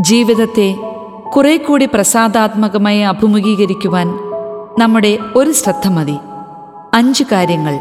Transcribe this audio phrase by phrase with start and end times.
[0.00, 0.76] ജീവിതത്തെ
[1.36, 4.08] കുറെ കൂടി പ്രസാദാത്മകമായി അഭിമുഖീകരിക്കുവാൻ
[4.78, 6.16] നമ്മുടെ ഒരു ശ്രദ്ധ മതി.
[6.94, 7.78] അഞ്ച് കാര്യങ്ങൾ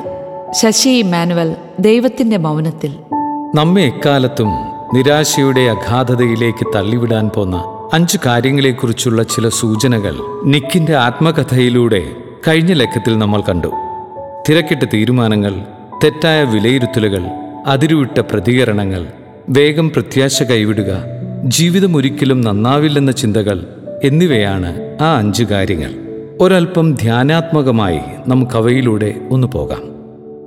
[0.51, 2.95] ശശി ഇമാനുവൽ ദൈവത്തിന്റെ മൗനത്തിൽ.
[3.55, 4.47] നമ്മെ എക്കാലത്തും
[4.93, 7.63] നിരാശയുടെ അഗാധതയിലേക്ക് തള്ളിവിടാൻ പോന്ന
[7.93, 12.11] അഞ്ച് കാര്യങ്ങളെക്കുറിച്ചുള്ള ചില സൂചനകൾ നിക്കിന്റെ ആത്മകഥയിലൂടെ
[12.47, 13.67] കഴിഞ്ഞ ലക്കത്തിൽ നമ്മൾ കണ്ടു.
[14.49, 15.65] തിരക്കിട്ട തീരുമാനങ്ങൾ
[16.03, 17.25] തെറ്റായ വിലയിരുത്തലുകൾ
[17.65, 19.07] അതിരുവിട്ട പ്രതികരണങ്ങൾ
[19.49, 21.12] വേഗം പ്രത്യാശ കൈവിടുക
[21.45, 23.65] ജീവിതം ഒരിക്കലും നന്നാവില്ലെന്ന ചിന്തകൾ
[24.03, 25.93] എന്നിവയാണ് ആ അഞ്ച് കാര്യങ്ങൾ.
[26.41, 29.81] ഒരൽപ്പം ധ്യാനാത്മകമായി നമുക്കവയിലൂടെ ഒന്ന് പോകാം.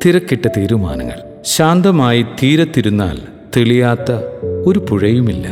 [0.07, 1.19] തിരക്കിട്ട തീരുമാനങ്ങൾ.
[1.45, 3.19] ശാന്തമായി തീരത്തിരുന്നാൽ
[3.57, 4.13] തെളിയാത്ത
[4.67, 5.47] ഒരു പുഴയുമില്ല.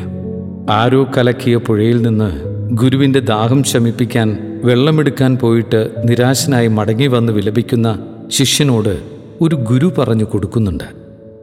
[0.70, 2.40] ആരോ കലക്കിയ പുഴയിൽ നിന്ന്
[2.70, 8.98] ഗുരുവിന്റെ ദാഹം ശമിപ്പിക്കാൻ വെള്ളമെടുക്കാൻ പോയിട്ട് നിരാശനായി മടങ്ങി വന്ന് വിലപിക്കുന്ന ശിഷ്യനോട്
[9.40, 10.84] ഒരു ഗുരു പറഞ്ഞു കൊടുക്കുന്നുണ്ട്.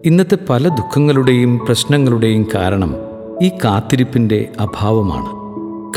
[0.05, 3.10] ഇന്നത്തെ പല ദുഃഖങ്ങളുടെയും പ്രശ്നങ്ങളുടെയും കാരണം
[3.41, 5.25] ഈ കാത്തിരിപ്പിന്റെ അഭാവമാണ്.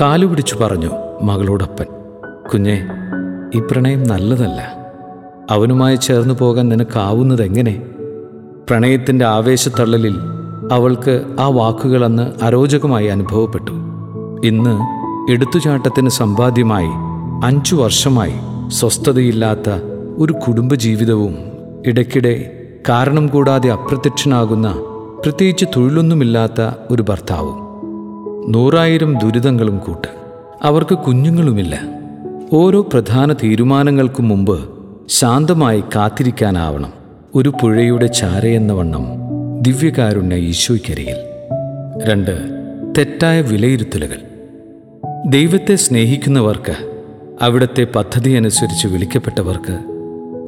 [0.01, 0.91] കാലുപിടിച്ചു പറഞ്ഞു
[1.23, 1.87] മകളോടപ്പൻ
[2.53, 2.87] കുഞ്ഞെ
[3.55, 4.77] ഈ പ്രണയം നല്ലതല്ല.
[5.51, 7.83] അവനുമായി ചേർന്നു പോകാൻ നിനക്കാവുന്നതെങ്ങനെ
[8.69, 10.15] പ്രണയത്തിന്റെ ആവേശത്തള്ളലിൽ
[10.73, 13.73] അവൾക്ക് ആ വാക്കുകളന്ന് അരോചകമായി അനുഭവപ്പെട്ടു.
[14.45, 14.75] ഇന്ന്
[15.33, 16.91] എടുത്തുചാട്ടത്തിന് സമ്പാദ്യമായി
[17.45, 18.35] അഞ്ചു വർഷമായി
[18.69, 19.71] സ്വസ്ഥതയില്ലാത്ത
[20.19, 21.37] ഒരു കുടുംബജീവിതവും
[21.87, 24.75] ഇടയ്ക്കിടെ കാരണം കൂടാതെ അപ്രത്യക്ഷനാകുന്ന
[25.25, 27.57] പ്രത്യേകിച്ച് തൊഴിലൊന്നുമില്ലാത്ത ഒരു ഭർത്താവും.
[28.53, 30.09] നൂറായിരം ദുരിതങ്ങളും കൂട്ട്.
[30.63, 31.81] അവർക്ക് കുഞ്ഞുങ്ങളുമില്ല.
[32.53, 34.69] ഓരോ പ്രധാന തീരുമാനങ്ങൾക്കും മുമ്പ്
[35.09, 36.93] ശാന്തമായി കാത്തിരിക്കാനാവണം.
[37.35, 39.07] ഒരു പുഴയുടെ ചാരയെന്ന വണ്ണം
[39.63, 41.17] ദിവ്യകാരുണ്യ ഈശോയ്ക്കരികിൽ
[42.05, 42.45] രണ്ട്
[42.99, 44.21] തെറ്റായ വിലയിരുത്തലുകൾ.
[45.27, 46.75] ദൈവത്തെ സ്നേഹിക്കുന്നവർക്ക്
[47.43, 49.79] അവിടുത്തെ പദ്ധതി അനുസരിച്ച് വിളിക്കപ്പെട്ടവർക്ക്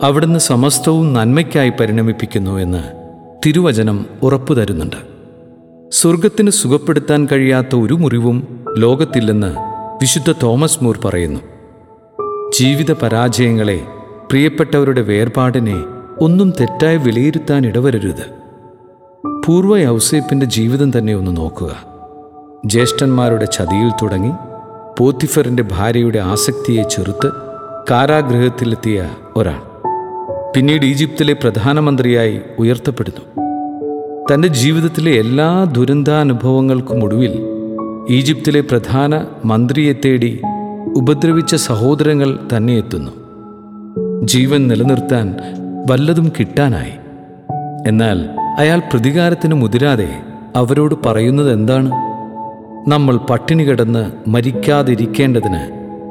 [0.02, 3.05] അവിടുന്ന് സമസ്തവും നന്മയ്ക്കായി പരിണമിപ്പിക്കുന്നു എന്ന്
[3.46, 4.96] തിരുവചനം ഉറപ്പു തരുന്നുണ്ട്.
[5.90, 9.54] സ്വർഗത്തിന് സുഖപ്പെടുത്താൻ കഴിയാത്ത ഒരു മുറിവും ലോകത്തില്ലെന്ന്
[10.00, 11.40] വിശുദ്ധ തോമസ് മൂർ പറയുന്നു.
[12.54, 13.86] ജീവിത പരാജയങ്ങളെ
[14.30, 15.84] പ്രിയപ്പെട്ടവരുടെ വേർപാടിനെ
[16.20, 18.36] ഒന്നും തെറ്റായി വിലയിരുത്താൻ ഇടവരരുത്.
[19.46, 21.76] പൂർവ യൗസേപ്പിന്റെ ജീവിതം തന്നെ ഒന്ന് നോക്കുക.
[22.66, 24.32] ജ്യേഷ്ഠന്മാരുടെ ചതിയിൽ തുടങ്ങി
[24.98, 27.32] പോത്തിഫറിന്റെ ഭാര്യയുടെ ആസക്തിയെ ചെറുത്ത്
[27.90, 29.76] കാരാഗൃഹത്തിലെത്തിയ ഒരാൾ.
[30.56, 33.35] പിന്നീട് ഈജിപ്തിലെ പ്രധാനമന്ത്രിയായി ഉയർത്തപ്പെടുന്നു.
[34.32, 37.32] തന്റെ ജീവിതത്തിലെ എല്ലാ ദുരന്താനുഭവങ്ങൾക്കും ഒടുവിൽ
[38.10, 40.40] ഈജിപ്തിലെ പ്രധാന മന്ത്രിയെ തേടി
[40.96, 43.10] ഉപദ്രവിച്ച സഹോദരങ്ങൾ തന്നെ എത്തുന്നു.
[44.24, 45.36] ജീവൻ നിലനിർത്താൻ
[45.90, 46.92] വല്ലതും കിട്ടാനായി.
[47.88, 48.28] എന്നാൽ
[48.58, 50.22] അയാൾ പ്രതികാരത്തിന് മുതിരാതെ
[50.56, 51.90] അവരോട് പറയുന്നത് എന്താണ്?
[52.90, 55.62] നമ്മൾ പട്ടിണി കിടന്ന് മരിക്കാതിരിക്കേണ്ടതിന്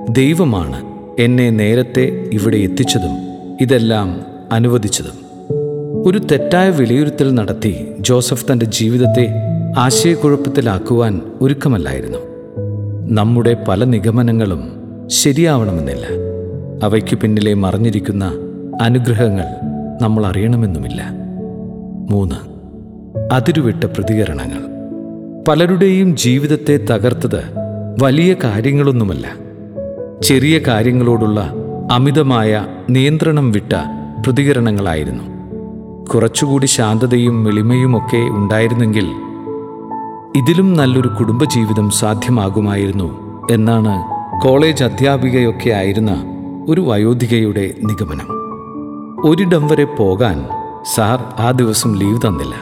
[0.10, 0.84] ദൈവമാണ്
[1.20, 3.18] എന്നെ നേരത്തെ ഇവിടെ എത്തിച്ചതും
[3.62, 4.22] ഇതെല്ലാം
[4.52, 5.25] അനുവദിച്ചതും.
[6.06, 9.34] ഒരു തെറ്റായ വിലയിരുത്തൽ നടത്തി ജോസഫ് തന്റെ ജീവിതത്തെ
[9.78, 12.18] ആശയക്കുഴപ്പത്തിലാക്കുവാൻ ഒരുക്കമല്ലായിരുന്നു.
[13.10, 14.72] നമ്മുടെ പല നിഗമനങ്ങളും
[15.08, 16.06] ശരിയാവണമെന്നില്ല.
[16.84, 18.34] അവയ്ക്ക് പിന്നിലെ മറഞ്ഞിരിക്കുന്ന
[18.82, 19.46] അനുഗ്രഹങ്ങൾ
[20.02, 21.04] നമ്മൾ അറിയണമെന്നുമില്ല.
[22.12, 22.36] മൂന്ന്
[23.32, 24.62] അതിരുവിട്ട പ്രതികരണങ്ങൾ.
[25.48, 27.44] പലരുടെയും ജീവിതത്തെ തകർത്തത്
[28.02, 29.28] വലിയ കാര്യങ്ങളൊന്നുമല്ല.
[30.24, 31.54] ചെറിയ കാര്യങ്ങളോടുള്ള
[31.92, 33.74] അമിതമായ നിയന്ത്രണം വിട്ട
[34.26, 35.35] പ്രതികരണങ്ങളായിരുന്നു.
[36.14, 39.06] കുറച്ചുകൂടി ശാന്തതയും എളിമയുമൊക്കെ ഉണ്ടായിരുന്നെങ്കിൽ
[40.36, 44.04] ഇതിലും നല്ലൊരു കുടുംബജീവിതം സാധ്യമാകുമായിരുന്നു എന്നാണ്
[44.42, 46.24] കോളേജ് അധ്യാപികയൊക്കെ ആയിരുന്ന
[46.70, 48.28] ഒരു വയോധികയുടെ നിഗമനം.
[49.30, 50.46] ഒരിടം വരെ പോകാൻ
[50.96, 52.56] സാർ ആ ദിവസം ലീവ് തന്നില്ല.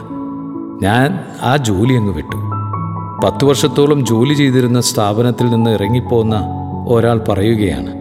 [0.82, 2.36] ഞാൻ ആ ജോലി അങ്ങ് വിട്ടു.
[3.24, 6.36] പത്തു വർഷത്തോളം ജോലി ചെയ്തിരുന്ന സ്ഥാപനത്തിൽ നിന്ന് ഇറങ്ങിപ്പോന്ന
[6.88, 7.92] ഒരാൾ പറയുകയാണ്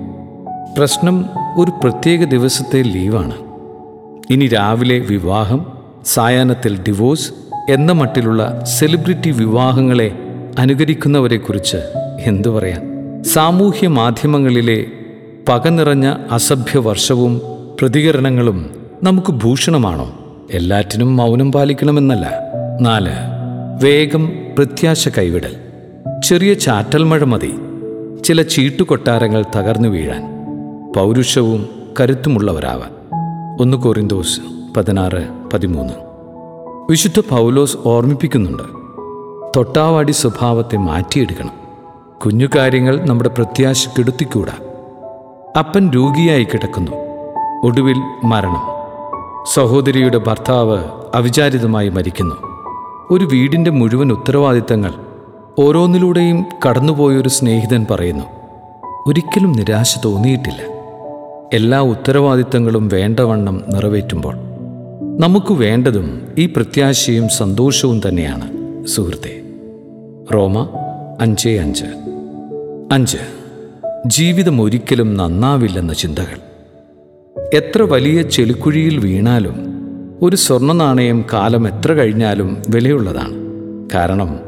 [0.78, 1.26] പ്രശ്നം
[1.58, 3.53] ഒരു പ്രത്യേക ദിവസത്തെ ലീവാണ്.
[4.30, 5.66] ഇനി രാവിലെ വിവാഹം
[6.06, 7.32] സായാഹ്നത്തിൽ ഡിവോഴ്സ്
[7.70, 10.16] എന്ന മട്ടിലുള്ള സെലിബ്രിറ്റി വിവാഹങ്ങളെ
[10.60, 11.78] അനുകരിക്കുന്നവരെക്കുറിച്ച്
[12.20, 12.82] എന്തു പറയാൻ?
[13.24, 14.86] സാമൂഹ്യ മാധ്യമങ്ങളിലെ
[15.50, 17.42] പക നിറഞ്ഞ അസഭ്യ വർഷവും
[17.80, 20.20] പ്രതികരണങ്ങളും നമുക്ക് ഭൂഷണമാണോ?
[20.52, 22.32] എല്ലാറ്റിനും മൗനം പാലിക്കണമെന്നല്ല.
[22.82, 23.12] നാല്
[23.84, 25.56] വേഗം പ്രത്യാശ കൈവിടൽ.
[26.26, 27.56] ചെറിയ ചാറ്റൽ മഴ മതി.
[28.26, 30.24] ചില ചീട്ടുകൊട്ടാരങ്ങൾ തകർന്നു വീഴാൻ.
[30.94, 31.70] പൗരുഷവും
[32.00, 33.03] കരുത്തുമുള്ളവരാവാൻ.
[33.60, 34.40] ഒന്ന് കോറിന്തോസ്
[34.78, 35.94] പതിനാറ് പതിമൂന്ന്.
[36.90, 38.64] വിശുദ്ധ പൗലോസ് ഓർമ്മിപ്പിക്കുന്നുണ്ട്
[39.58, 41.52] തൊട്ടാവാടി സ്വഭാവത്തെ മാറ്റിയെടുക്കണം.
[42.26, 44.52] കുഞ്ഞു കാര്യങ്ങൾ നമ്മുടെ പ്രത്യാശ കെടുത്തിക്കൂടാ.
[45.60, 46.92] അപ്പൻ രോഗിയായി കിടക്കുന്നു
[47.64, 48.62] ഒടുവിൽ മരണം.
[49.54, 50.84] സഹോദരിയുടെ ഭർത്താവ്
[51.14, 52.36] അവിചാരിതമായി മരിക്കുന്നു.
[53.12, 54.94] ഒരു വീടിന്റെ മുഴുവൻ ഉത്തരവാദിത്തങ്ങൾ
[55.60, 58.26] ഓരോന്നിലൂടെയും കടന്നുപോയൊരു സ്നേഹിതൻ പറയുന്നു
[59.08, 60.73] ഒരിക്കലും നിരാശ തോന്നിയിട്ടില്ല.
[61.54, 64.36] എല്ലാ ഉത്തരവാദിത്തങ്ങളും വേണ്ടവണ്ണം നിറവേറ്റുമ്പോൾ
[65.20, 68.52] നമുക്ക് വേണ്ടതും ഈ പ്രത്യാശയും സന്തോഷവും തന്നെയാണ്.
[68.86, 69.42] സുഹൃത്തെ
[70.34, 70.70] റോമ
[71.22, 71.86] അഞ്ച് അഞ്ച്.
[72.92, 73.18] അഞ്ച്.
[74.08, 76.38] ജീവിതം ഒരിക്കലും നന്നാവില്ലെന്ന ചിന്തകൾ.
[77.54, 79.56] എത്ര വലിയ ചെളിക്കുഴിയിൽ വീണാലും
[80.22, 83.34] ഒരു സ്വർണ നാണയം കാലം എത്ര കഴിഞ്ഞാലും വിലയുള്ളതാണ്.
[83.94, 84.40] കാരണം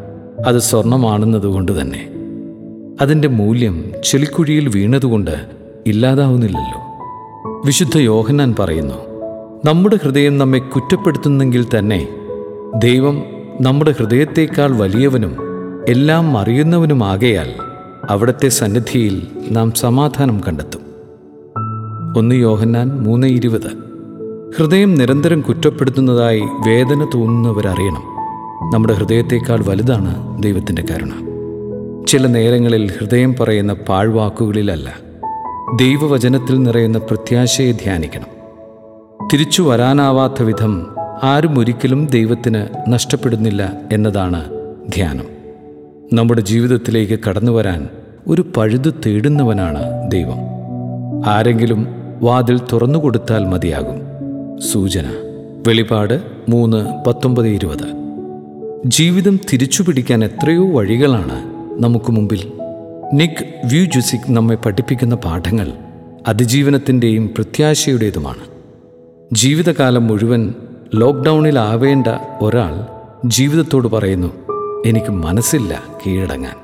[0.46, 2.10] അത് സ്വർണമാണെന്നതുകൊണ്ട് തന്നെ.
[3.02, 6.85] അതിന്റെ മൂല്യം ചെളിക്കുഴിയിൽ വീണതുകൊണ്ട് ഇല്ലാതാവുന്നില്ലല്ലോ.
[7.66, 8.94] വിശുദ്ധ യോഹന്നാൻ പറയുന്നു
[9.66, 12.08] നമ്മുടെ ഹൃദയം നമ്മെ കുറ്റപ്പെടുത്തുന്നെങ്കിൽ തന്നെ
[12.78, 13.24] ദൈവം
[13.62, 15.36] നമ്മുടെ ഹൃദയത്തേക്കാൾ വലിയവനും
[15.90, 17.54] എല്ലാം അറിയുന്നവനുമാകയാൽ
[18.10, 20.82] അവിടുത്തെ സന്നിധിയിൽ നാം സമാധാനം കണ്ടെത്തും.
[22.18, 23.72] ഒന്ന് യോഹന്നാൻ മൂന്ന് ഇരുപത്.
[24.58, 28.04] ഹൃദയം നിരന്തരം കുറ്റപ്പെടുത്തുന്നതായി വേദന തോന്നുന്നവരറിയണം.
[28.74, 31.12] നമ്മുടെ ഹൃദയത്തേക്കാൾ വലുതാണ് ദൈവത്തിന്റെ കരുണ.
[32.08, 35.05] ചില നേരങ്ങളിൽ ഹൃദയം പറയുന്ന പാഴ്വാക്കുകളിലല്ല
[35.74, 38.28] ദൈവവചനത്തിൽ നിറയുന്ന പ്രത്യാശയെ ധ്യാനിക്കണം.
[39.34, 40.88] തിരിച്ചു വരാനാവാത്ത വിധം
[41.24, 44.46] ആരും ഒരിക്കലും ദൈവത്തിന് നഷ്ടപ്പെടുന്നില്ല എന്നതാണ്
[44.94, 45.26] ധ്യാനം.
[46.14, 47.90] നമ്മുടെ ജീവിതത്തിലേക്ക് കടന്നു വരാൻ
[48.28, 50.38] ഒരു പഴുത് തേടുന്നവനാണ് ദൈവം.
[51.26, 51.88] ആരെങ്കിലും
[52.22, 54.02] വാതിൽ തുറന്നു കൊടുത്താൽ മതിയാകും.
[54.72, 55.06] സൂചന
[55.68, 57.92] വെളിപാട് മൂന്ന് പത്തൊമ്പത് ഇരുപത്.
[58.86, 61.46] ജീവിതം തിരിച്ചു പിടിക്കാൻ എത്രയോ വഴികളാണ്
[61.84, 62.52] നമുക്ക് മുമ്പിൽ
[63.14, 65.72] നിക് വ്യൂ ജുസിക് നമ്മെ പഠിപ്പിക്കുന്ന പാഠങ്ങൾ
[66.28, 68.40] അതിജീവനത്തിന്റെയും പ്രത്യാശയുടേതുമാണ്.
[69.34, 70.54] ജീവിതകാലം മുഴുവൻ
[70.96, 72.08] ലോക്ക്ഡൗണിലാവേണ്ട
[72.42, 72.88] ഒരാൾ
[73.28, 74.28] ജീവിതത്തോട് പറയുന്നു
[74.86, 76.56] എനിക്ക് മനസ്സില്ല കീഴടങ്ങാൻ.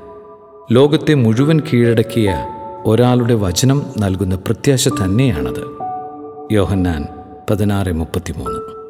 [0.72, 2.48] ലോകത്തെ മുഴുവൻ കീഴടക്കിയ
[2.86, 5.64] ഒരാളുടെ വചനം നൽകുന്ന പ്രത്യാശ തന്നെയാണത്.
[6.54, 7.06] യോഹന്നാൻ
[7.50, 8.81] പതിനാറ് മുപ്പത്തിമൂന്ന്.